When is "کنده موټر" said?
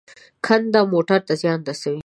0.45-1.19